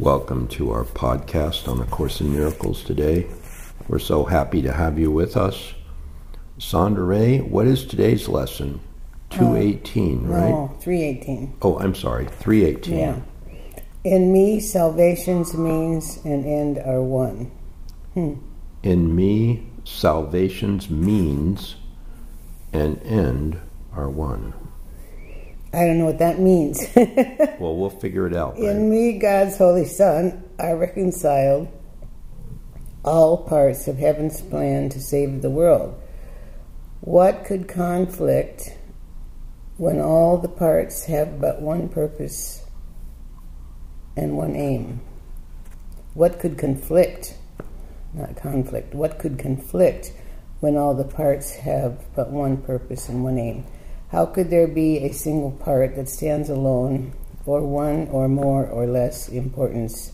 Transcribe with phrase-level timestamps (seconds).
[0.00, 3.26] Welcome to our podcast on A Course in Miracles today.
[3.86, 5.74] We're so happy to have you with us.
[6.58, 8.80] Sondra Ray, what is today's lesson?
[9.28, 10.48] 218, right?
[10.48, 11.54] No, 318.
[11.60, 12.96] Oh, I'm sorry, 318.
[12.96, 13.20] Yeah.
[14.02, 17.52] In me, salvation's means and end are one.
[18.14, 18.36] Hmm.
[18.82, 21.76] In me, salvation's means
[22.72, 23.60] and end
[23.92, 24.54] are one.
[25.72, 26.84] I don't know what that means.
[27.60, 28.54] Well, we'll figure it out.
[28.54, 28.70] Right?
[28.70, 31.68] In me, God's Holy Son, I reconciled
[33.04, 36.00] all parts of heaven's plan to save the world.
[37.02, 38.76] What could conflict
[39.76, 42.64] when all the parts have but one purpose
[44.16, 45.02] and one aim?
[46.14, 47.36] What could conflict,
[48.14, 50.12] not conflict, what could conflict
[50.60, 53.66] when all the parts have but one purpose and one aim?
[54.10, 57.14] How could there be a single part that stands alone,
[57.46, 60.12] or one or more or less importance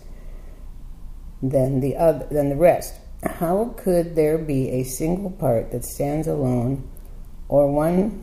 [1.42, 2.94] than the other than the rest?
[3.22, 6.86] How could there be a single part that stands alone,
[7.48, 8.22] or one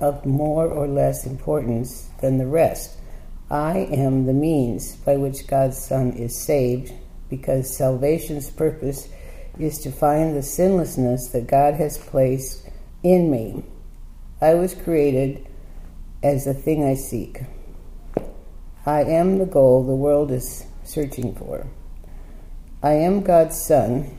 [0.00, 2.98] of more or less importance than the rest?
[3.50, 6.92] I am the means by which God's Son is saved,
[7.30, 9.08] because salvation's purpose
[9.58, 12.69] is to find the sinlessness that God has placed
[13.02, 13.64] in me.
[14.40, 15.46] I was created
[16.22, 17.40] as the thing I seek.
[18.86, 21.66] I am the goal the world is searching for.
[22.82, 24.16] I am God's Son,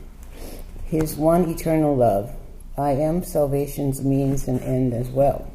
[0.84, 2.30] His one eternal love.
[2.78, 5.50] I am salvation's means and end as well.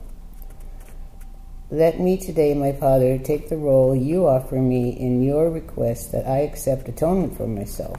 [1.69, 6.27] Let me today, my Father, take the role you offer me in your request that
[6.27, 7.97] I accept atonement for myself.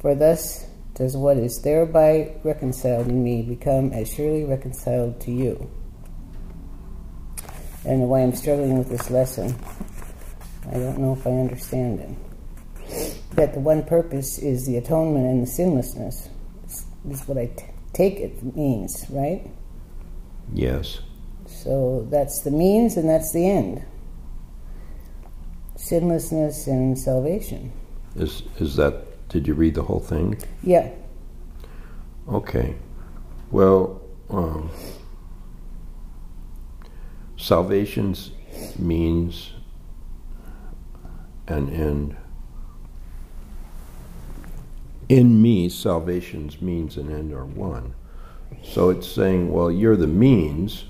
[0.00, 0.66] For thus
[1.02, 5.68] does what is thereby reconciled in me become as surely reconciled to you.
[7.84, 9.52] And know why I'm struggling with this lesson.
[10.68, 13.34] I don't know if I understand it.
[13.34, 16.28] That the one purpose is the atonement and the sinlessness.
[17.04, 17.50] This is what I
[17.92, 19.50] take it means, right?
[20.54, 21.00] Yes.
[21.46, 23.84] So that's the means and that's the end.
[25.74, 27.72] Sinlessness and salvation.
[28.14, 29.11] Is is that?
[29.32, 30.36] Did you read the whole thing?
[30.62, 30.90] Yeah.
[32.28, 32.74] Okay.
[33.50, 34.70] Well, um,
[37.38, 38.32] salvation's
[38.78, 39.52] means
[41.48, 42.16] and end.
[45.08, 47.94] In me, salvation's means and end are one.
[48.62, 50.84] So it's saying, well, you're the means.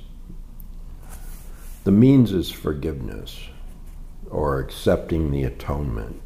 [1.84, 3.38] The means is forgiveness
[4.28, 6.22] or accepting the atonement.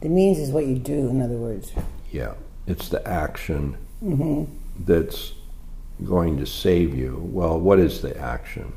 [0.00, 1.72] The means is what you do, in other words.
[2.10, 2.34] Yeah,
[2.66, 4.44] it's the action hmm
[4.78, 5.32] that's
[6.04, 7.18] going to save you.
[7.32, 8.74] Well, what is the action?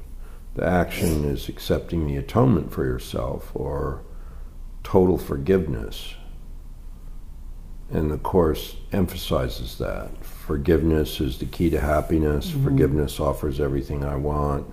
[0.55, 4.01] The action is accepting the atonement for yourself or
[4.83, 6.15] total forgiveness.
[7.91, 10.23] And the Course emphasizes that.
[10.23, 12.49] Forgiveness is the key to happiness.
[12.49, 14.71] Forgiveness offers everything I want.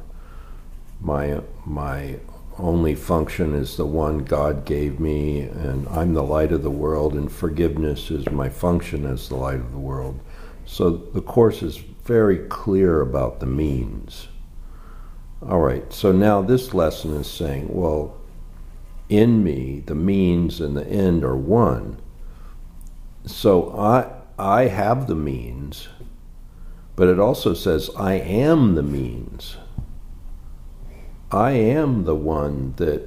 [1.01, 2.19] My, my
[2.59, 7.15] only function is the one God gave me, and I'm the light of the world,
[7.15, 10.21] and forgiveness is my function as the light of the world.
[10.65, 14.28] So the Course is very clear about the means.
[15.43, 18.17] All right, so now this lesson is saying, well,
[19.09, 22.00] in me, the means and the end are one.
[23.27, 25.88] So I, I have the means,
[26.97, 29.59] but it also says, I am the means.
[31.37, 33.07] I am the one that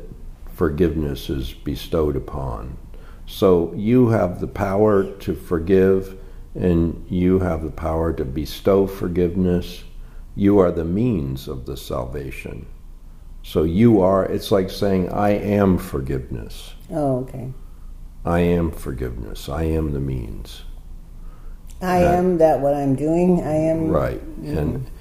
[0.53, 2.77] forgiveness is bestowed upon.
[3.25, 6.15] So you have the power to forgive
[6.53, 9.83] and you have the power to bestow forgiveness.
[10.35, 12.67] You are the means of the salvation.
[13.41, 16.75] So you are, it's like saying, I am forgiveness.
[16.91, 17.51] Oh, okay.
[18.23, 19.49] I am forgiveness.
[19.49, 20.61] I am the means.
[21.81, 23.41] I That- am that what I'm doing.
[23.41, 23.87] I am.
[23.87, 24.21] Right.
[24.21, 24.57] Mm-hmm.
[24.57, 24.91] And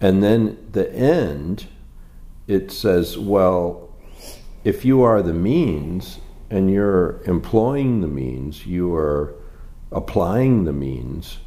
[0.00, 1.66] and then the end
[2.48, 3.90] it says, well,
[4.64, 6.18] if you are the means
[6.50, 9.34] and you're employing the means, you are
[9.92, 11.38] applying the means,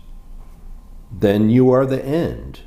[1.12, 2.62] then you are the end.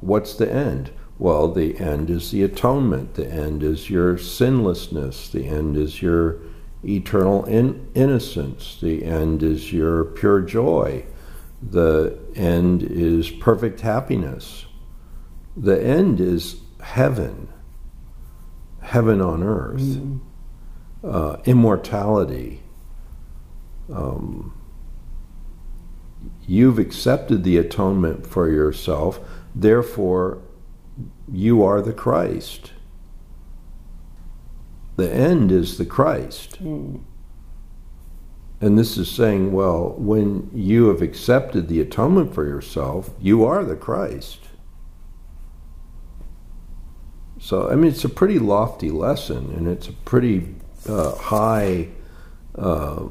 [0.00, 0.92] What's the end?
[1.18, 3.14] Well, the end is the atonement.
[3.14, 5.28] The end is your sinlessness.
[5.28, 6.38] The end is your
[6.84, 8.78] eternal in- innocence.
[8.80, 11.04] The end is your pure joy.
[11.62, 14.66] The end is perfect happiness.
[15.56, 17.51] The end is heaven,
[18.82, 19.98] heaven on earth,
[21.04, 22.62] uh, immortality.
[23.92, 24.54] Um,
[26.46, 29.20] you've accepted the atonement for yourself,
[29.54, 30.42] therefore,
[31.32, 32.72] you are the Christ.
[34.96, 36.62] the end is the Christ.
[36.62, 37.00] Mm.
[38.60, 43.64] And this is saying, well, when you have accepted the atonement for yourself, you are
[43.64, 44.40] the Christ.
[47.42, 50.54] So, I mean, it's a pretty lofty lesson, and it's a pretty
[50.88, 51.88] uh, high
[52.56, 53.06] uh,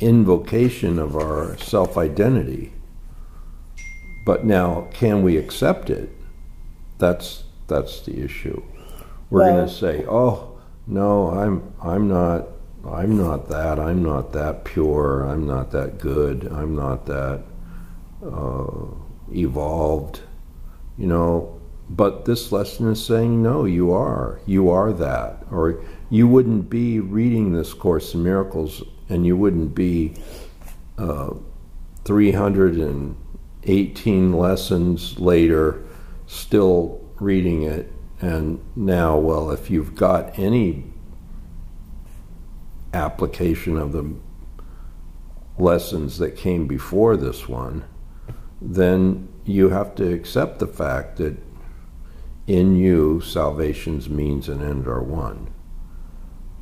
[0.00, 2.74] invocation of our self identity.
[4.26, 6.10] But now, can we accept it?
[6.98, 8.62] That's that's the issue.
[9.30, 12.48] We're Well- going to say, "Oh, no, I'm I'm not
[12.86, 13.80] I'm not that.
[13.80, 15.22] I'm not that pure.
[15.22, 16.46] I'm not that good.
[16.52, 17.44] I'm not that
[18.22, 18.66] uh,
[19.32, 20.20] evolved."
[20.98, 21.57] You know,
[21.90, 24.40] but this lesson is saying, "No, you are.
[24.46, 25.80] You are that." Or
[26.10, 30.14] you wouldn't be reading this course in miracles and you wouldn't be
[30.96, 31.34] uh,
[32.04, 35.84] 318 lessons later
[36.26, 40.84] still reading it and now well if you've got any
[42.92, 44.12] application of the
[45.58, 47.84] lessons that came before this one
[48.60, 51.36] then you have to accept the fact that
[52.48, 55.52] in you salvation's means and end are one.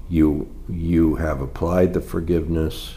[0.08, 2.96] You you have applied the forgiveness.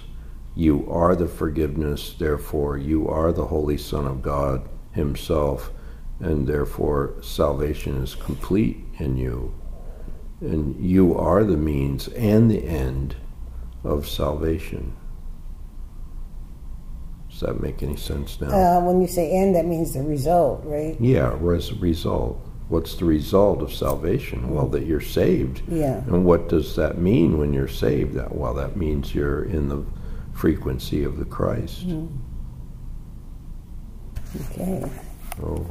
[0.55, 2.15] You are the forgiveness.
[2.17, 5.71] Therefore you are the holy son of god himself
[6.19, 9.53] and therefore salvation is complete in you.
[10.41, 13.15] And you are the means and the end
[13.83, 14.95] of salvation.
[17.29, 18.47] Does that make any sense now?
[18.47, 20.97] Uh, when you say end, that means the result, right?
[20.99, 25.97] yeah a result what's the result of salvation well that you're saved Yeah.
[26.05, 28.13] and what does that mean when you're saved?
[28.13, 29.83] That well, that means you're in the
[30.33, 31.87] frequency of the Christ.
[31.87, 32.15] Mm-hmm.
[34.51, 34.89] Okay.
[35.43, 35.65] Oh.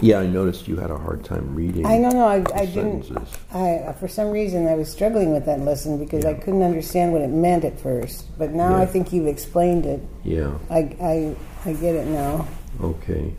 [0.00, 1.84] Yeah, I noticed you had a hard time reading.
[1.86, 2.26] I don't know.
[2.26, 3.10] I, I didn't.
[3.52, 7.20] I for some reason I was struggling with that lesson because I couldn't understand what
[7.20, 8.26] it meant at first.
[8.38, 10.00] But now I think you've explained it.
[10.24, 10.54] Yeah.
[10.70, 11.36] I I
[11.66, 12.48] I get it now.
[12.80, 13.34] Okay.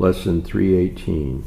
[0.00, 1.44] Lesson 318.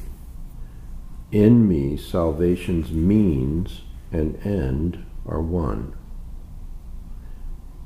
[1.31, 5.95] In me, salvation's means and end are one.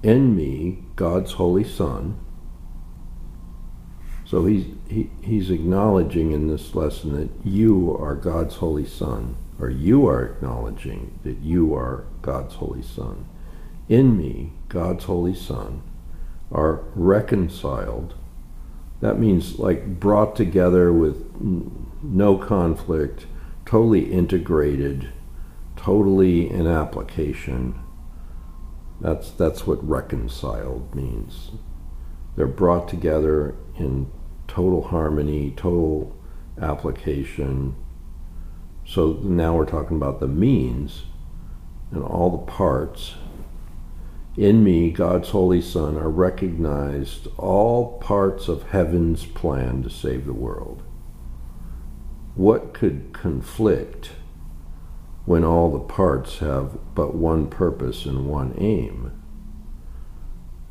[0.03, 2.19] In me, God's Holy Son.
[4.25, 9.69] So he's, he, he's acknowledging in this lesson that you are God's Holy Son, or
[9.69, 13.25] you are acknowledging that you are God's Holy Son.
[13.87, 15.81] In me, God's Holy Son,
[16.51, 18.15] are reconciled
[19.01, 23.27] that means like brought together with no conflict,
[23.65, 25.09] totally integrated,
[25.75, 27.79] totally in application.
[28.99, 31.51] That's that's what reconciled means.
[32.35, 34.11] They're brought together in
[34.47, 36.15] total harmony, total
[36.59, 37.75] application.
[38.85, 41.03] So now we're talking about the means
[41.91, 43.15] and all the parts
[44.37, 50.33] in me, God's Holy Son, are recognized all parts of heaven's plan to save the
[50.33, 50.83] world.
[52.35, 54.11] What could conflict
[55.25, 59.11] when all the parts have but one purpose and one aim?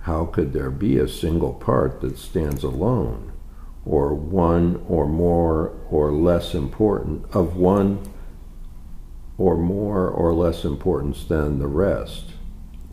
[0.02, 3.32] How could there be a single part that stands alone,
[3.84, 7.98] or one or more or less important, of one
[9.36, 12.35] or more or less importance than the rest?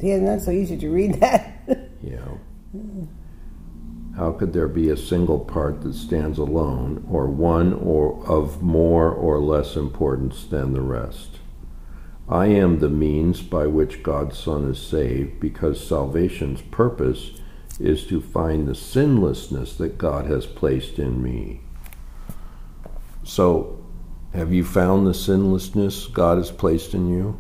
[0.04, 1.50] Yeah, not so easy to read that.
[2.04, 2.20] Yeah.
[4.18, 9.10] How could there be a single part that stands alone, or one or of more
[9.10, 11.40] or less importance than the rest?
[12.28, 17.40] I am the means by which God's Son is saved, because salvation's purpose
[17.80, 21.62] is to find the sinlessness that God has placed in me.
[23.24, 23.82] So,
[24.34, 27.40] have you found the sinlessness God has placed in you?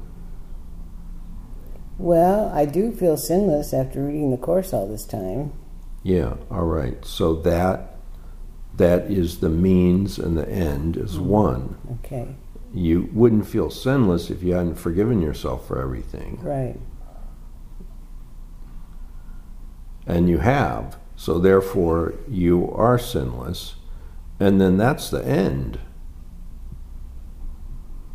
[1.97, 5.53] Well, I do feel sinless after reading the course all this time.
[6.03, 7.03] Yeah, all right.
[7.05, 7.97] So that
[8.75, 11.25] that is the means and the end is mm.
[11.25, 11.99] one.
[12.03, 12.35] Okay,
[12.73, 16.39] You wouldn't feel sinless if you hadn't forgiven yourself for everything.
[16.41, 16.79] right.
[20.05, 20.97] And you have.
[21.15, 23.75] So therefore you are sinless.
[24.37, 25.79] And then that's the end.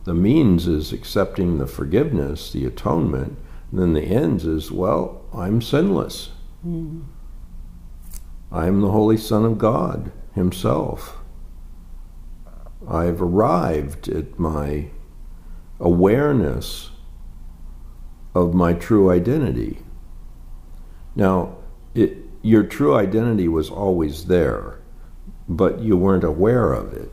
[0.04, 3.38] The means is accepting the forgiveness, the atonement.
[3.72, 6.30] Then the ends is, well, I'm sinless.
[8.50, 11.18] I am the Holy Son of God Himself.
[12.88, 14.90] I've arrived at my
[15.78, 16.90] awareness
[18.34, 19.80] of my true identity.
[21.14, 21.56] Now,
[21.94, 24.80] it, your true identity was always there,
[25.48, 27.12] but you weren't aware of it.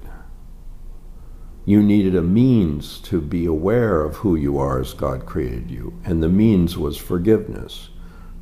[1.66, 6.00] You needed a means to be aware of who you are as God created you.
[6.06, 7.90] And the means was forgiveness.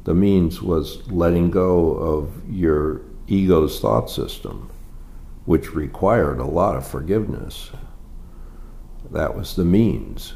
[0.04, 4.70] The means was letting go of your ego's thought system,
[5.46, 7.72] which required a lot of forgiveness.
[9.10, 10.34] That was the means.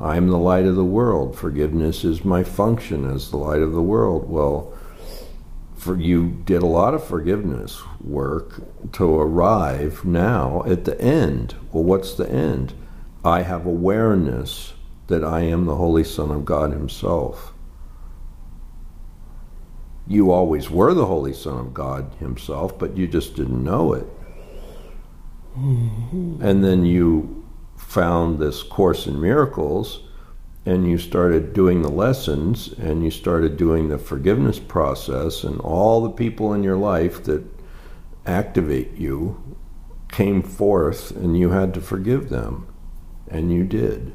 [0.00, 1.36] I am the light of the world.
[1.36, 4.28] Forgiveness is my function as the light of the world.
[4.28, 4.76] Well,
[5.84, 8.62] for you did a lot of forgiveness work
[8.92, 11.54] to arrive now at the end.
[11.72, 12.72] Well, what's the end?
[13.22, 14.72] I have awareness
[15.08, 17.52] that I am the Holy Son of God Himself.
[20.06, 24.06] You always were the Holy Son of God Himself, but you just didn't know it.
[25.58, 26.40] Mm-hmm.
[26.40, 27.44] And then you
[27.76, 30.03] found this Course in Miracles
[30.66, 36.02] and you started doing the lessons and you started doing the forgiveness process, and all
[36.02, 37.44] the people in your life that
[38.26, 39.56] activate you
[40.08, 42.66] came forth and you had to forgive them,
[43.28, 44.12] and you did.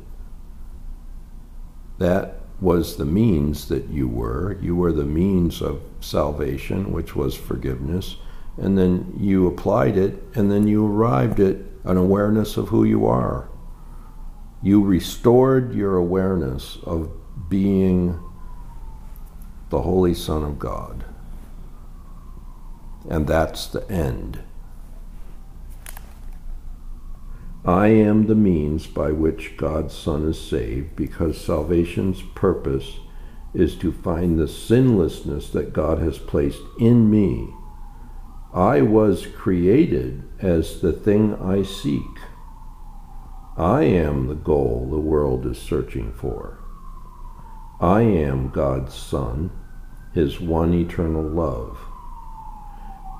[1.99, 4.57] That was the means that you were.
[4.61, 8.15] You were the means of salvation, which was forgiveness,
[8.57, 13.05] and then you applied it, and then you arrived at an awareness of who you
[13.05, 13.49] are
[14.61, 17.11] you restored your awareness of
[17.49, 18.19] being
[19.69, 21.05] the Holy Son of God.
[23.09, 24.43] And that's the end.
[27.65, 32.99] I am the means by which God's Son is saved because salvation's purpose
[33.53, 37.53] is to find the sinlessness that God has placed in me.
[38.53, 42.01] I was created as the thing I seek.
[43.59, 46.59] I am the goal the world is searching for.
[47.81, 49.51] I am God's Son,
[50.13, 51.77] His one eternal love.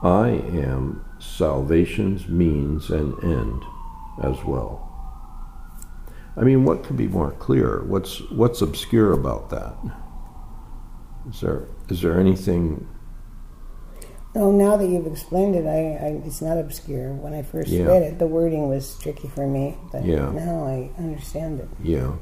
[0.01, 3.63] I am salvation's means and end
[4.23, 4.85] as well.
[6.37, 7.83] I mean, what could be more clear?
[7.83, 9.75] What's what's obscure about that?
[11.29, 12.87] Is there is there anything
[14.35, 17.13] Oh, now that you've explained it, I, I it's not obscure.
[17.13, 17.85] When I first yeah.
[17.85, 20.29] read it, the wording was tricky for me, but yeah.
[20.31, 21.69] now I understand it.
[21.81, 22.13] Yeah.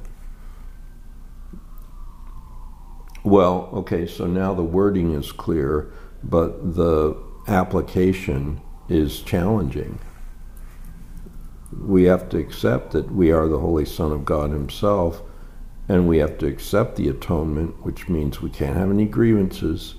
[3.26, 5.92] Well, okay, so now the wording is clear,
[6.24, 10.00] but the application is challenging.
[11.78, 15.22] We have to accept that we are the Holy Son of God Himself,
[15.90, 19.96] and we have to accept the atonement, which means we can't have any grievances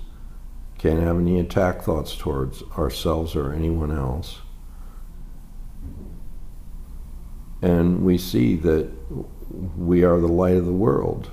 [0.79, 4.39] can't have any attack thoughts towards ourselves or anyone else.
[7.61, 8.89] And we see that
[9.77, 11.29] we are the light of the world.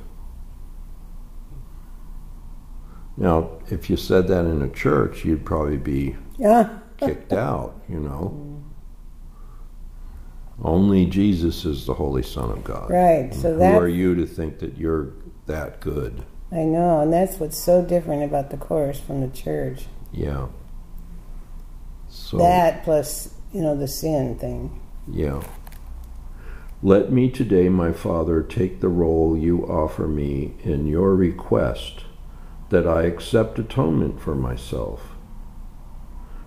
[3.17, 6.81] Now, if you said that in a church, you'd probably be yeah.
[6.99, 8.65] kicked out, you know.
[10.61, 12.91] Only Jesus is the Holy Son of God.
[12.91, 13.33] Right.
[13.33, 15.13] So who are you to think that you're
[15.47, 16.25] that good?
[16.53, 19.87] I know, and that's what's so different about the course from the church.
[20.13, 20.47] Yeah.
[22.09, 24.81] So that plus, you know, the sin thing.
[25.11, 25.43] Yeah.
[26.83, 32.05] Let me today, my Father, take the role you offer me in your request
[32.69, 35.17] that I accept atonement for myself.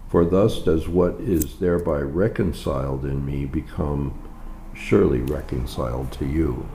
[0.10, 4.18] For thus does what is thereby reconciled in me become
[4.74, 6.68] surely reconciled to you.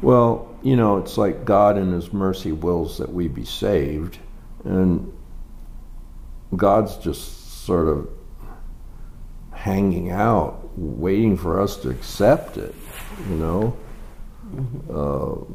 [0.00, 4.18] Well, you know, it's like God in His mercy wills that we be saved,
[4.64, 5.12] and
[6.54, 8.08] God's just sort of
[9.52, 12.74] hanging out, waiting for us to accept it,
[13.28, 13.76] you know.
[14.54, 14.90] Mm-hmm.
[14.90, 15.54] Uh,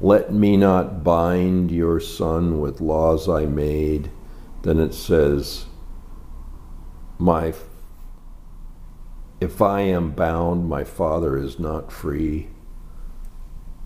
[0.00, 4.10] let me not bind your son with laws I made.
[4.62, 5.66] Then it says,
[7.18, 7.54] my
[9.40, 12.48] if I am bound, my father is not free.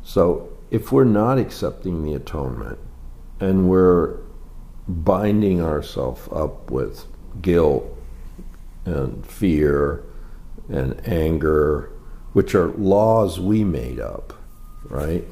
[0.06, 2.78] So if we're not accepting the atonement
[3.40, 4.18] and we're
[4.86, 7.06] binding ourselves up with
[7.42, 7.84] guilt
[8.84, 10.04] and fear
[10.68, 11.90] and anger,
[12.34, 14.32] which are laws we made up,
[14.84, 15.24] right?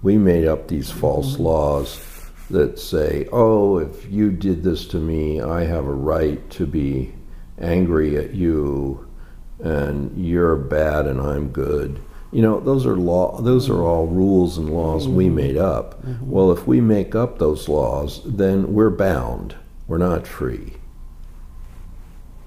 [0.00, 1.42] We made up these false mm-hmm.
[1.42, 6.66] laws that say, oh, if you did this to me, I have a right to
[6.66, 7.12] be
[7.58, 9.08] angry at you,
[9.58, 12.00] and you're bad and I'm good
[12.32, 15.36] you know those are law those are all rules and laws we mm-hmm.
[15.36, 16.30] made up mm-hmm.
[16.30, 19.54] well if we make up those laws then we're bound
[19.86, 20.74] we're not free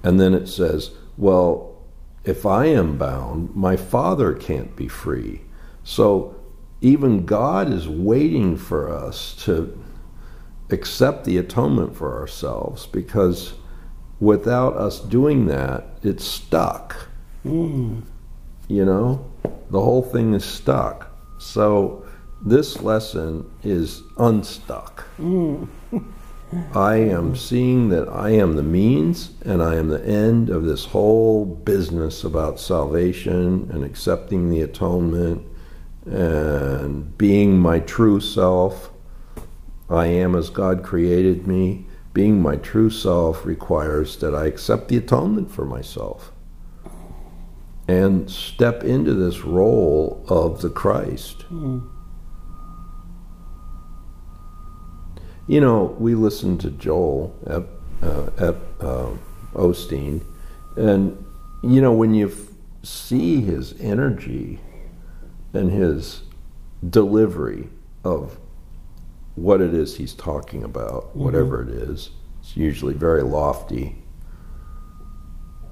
[0.02, 1.76] and then it says well
[2.24, 5.40] if i am bound my father can't be free
[5.82, 6.34] so
[6.80, 9.82] even god is waiting for us to
[10.70, 13.54] accept the atonement for ourselves because
[14.20, 17.08] without us doing that, it's stuck.
[17.44, 18.02] Mm.
[18.70, 19.26] You know,
[19.70, 21.10] the whole thing is stuck.
[21.38, 22.06] So
[22.40, 25.04] this lesson is unstuck.
[25.18, 25.66] Mm.
[26.74, 30.84] I am seeing that I am the means and I am the end of this
[30.84, 35.44] whole business about salvation and accepting the atonement
[36.06, 38.92] and being my true self.
[39.88, 41.86] I am as God created me.
[42.12, 46.30] Being my true self requires that I accept the atonement for myself
[47.90, 51.44] and step into this role of the Christ.
[51.52, 51.88] Mm.
[55.48, 57.64] You know, we listened to Joel at,
[58.08, 59.10] uh, at uh,
[59.54, 60.22] Osteen,
[60.76, 61.24] and
[61.64, 62.52] you know when you f-
[62.84, 64.60] see his energy
[65.52, 66.22] and his
[66.88, 67.68] delivery
[68.04, 68.38] of
[69.34, 71.24] what it is he's talking about, Mm-hmm.
[71.24, 73.96] whatever it is, it's usually very lofty.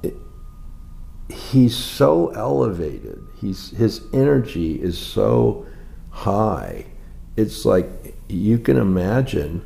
[0.02, 0.14] It,
[1.50, 3.20] he's so elevated.
[3.40, 5.66] He's his energy is so
[6.10, 6.86] high.
[7.36, 9.62] It's like you can imagine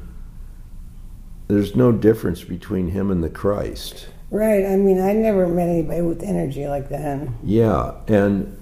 [1.49, 4.09] there's no difference between him and the Christ.
[4.31, 4.65] Right.
[4.65, 7.29] I mean, I never met anybody with energy like that.
[7.45, 8.59] Yeah, and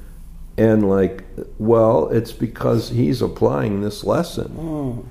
[0.56, 1.24] and like
[1.58, 4.48] well, it's because he's applying this lesson.
[4.56, 5.06] Mm.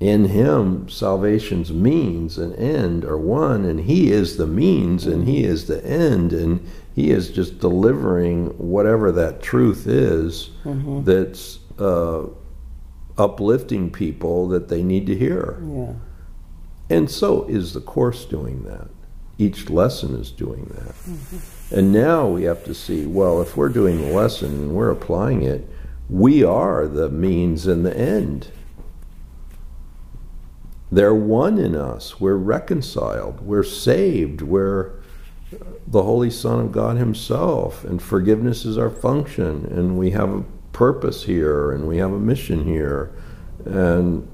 [0.00, 5.42] In him, salvation's means and end are one, and he is the means and he
[5.42, 6.64] is the end, and
[6.98, 11.04] he is just delivering whatever that truth is Mhm.
[11.04, 12.24] that's uh,
[13.16, 15.62] uplifting people that they need to hear.
[15.64, 15.92] Yeah.
[16.90, 18.88] And so is the course doing that.
[19.38, 20.94] Each lesson is doing that.
[21.70, 25.42] And now we have to see well, if we're doing the lesson and we're applying
[25.42, 25.68] it,
[26.10, 28.48] we are the means and the end.
[30.90, 32.18] They're one in us.
[32.18, 33.40] We're reconciled.
[33.42, 34.42] We're saved.
[34.42, 34.92] We're
[35.86, 37.84] the Holy Son of God Himself.
[37.84, 39.66] And forgiveness is our function.
[39.66, 43.14] And we have a purpose here and we have a mission here.
[43.64, 44.28] And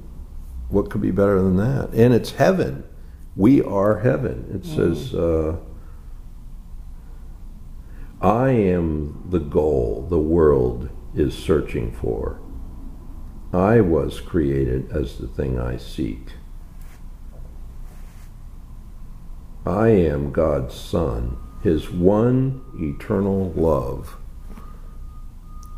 [0.69, 1.91] what could be better than that?
[1.95, 2.85] And it's heaven.
[3.37, 4.51] We are heaven.
[4.55, 5.57] It says, uh,
[8.21, 12.41] I am the goal the world is searching for.
[13.53, 16.29] I was created as the thing I seek.
[19.67, 24.17] I am God's Son, His one eternal love.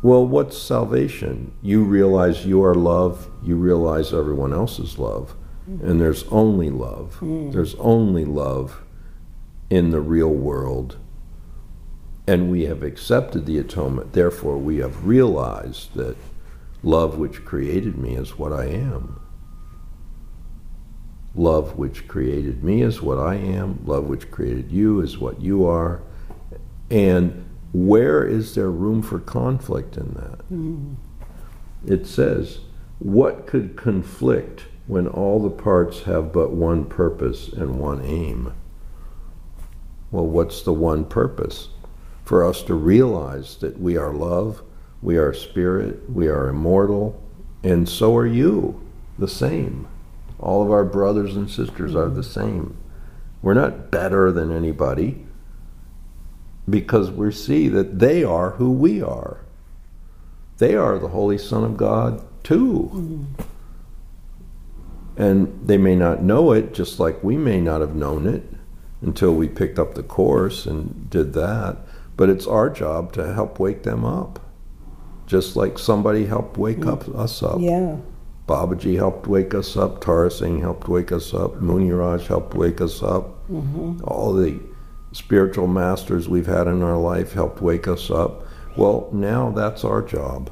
[0.01, 1.53] Well, what's salvation?
[1.61, 7.15] You realize you are love, you realize everyone else is love, and there's only love.
[7.15, 7.51] Hmm.
[7.51, 8.83] There's only love
[9.69, 10.97] in the real world.
[12.27, 16.17] And we have accepted the atonement, therefore, we have realized that
[16.83, 19.21] love which created me is what I am.
[21.37, 23.79] Love which created me is what I am.
[23.85, 26.01] Love which created you is what you are.
[26.89, 30.49] And where is there room for conflict in that?
[30.49, 30.95] Mm.
[31.85, 32.59] It says,
[32.97, 38.53] What could conflict when all the parts have but one purpose and one aim?
[40.09, 41.69] Well, what's the one purpose?
[42.23, 44.63] For us to realize that we are love,
[45.03, 47.21] we are spirit, we are immortal,
[47.63, 48.81] and so are you,
[49.19, 49.87] the same.
[50.39, 52.77] All of our brothers and sisters are the same.
[53.41, 55.25] We're not better than anybody
[56.69, 59.45] because we see that they are who we are.
[60.57, 62.91] They are the Holy Son of God too.
[62.93, 63.41] Mm-hmm.
[65.17, 68.43] And they may not know it, just like we may not have known it
[69.01, 71.77] until we picked up the course and did that.
[72.15, 74.39] But it's our job to help wake them up,
[75.25, 76.91] just like somebody helped wake mm.
[76.91, 77.59] up us up.
[77.59, 77.97] Yeah.
[78.47, 79.99] Babaji helped wake us up.
[80.01, 81.55] Tara Singh helped wake us up.
[81.55, 83.45] Muniraj helped wake us up.
[83.47, 84.59] hmm All the
[85.11, 88.45] spiritual masters we've had in our life helped wake us up.
[88.77, 90.49] Well, now that's our job.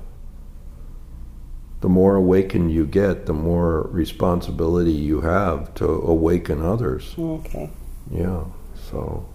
[1.81, 7.13] The more awakened you get, the more responsibility you have to awaken others.
[7.17, 7.69] Okay.
[8.09, 8.45] Yeah,
[8.89, 9.25] so.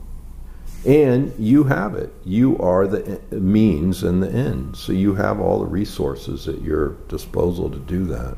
[0.85, 2.13] And you have it.
[2.25, 4.77] You are the means and the end.
[4.77, 8.37] So you have all the resources at your disposal to do that.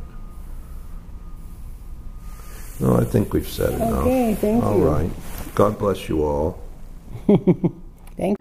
[2.82, 4.04] No, I think we've said enough.
[4.04, 4.84] Okay, thank All you.
[4.88, 5.10] right.
[5.54, 6.60] God bless you all.
[8.16, 8.36] Thank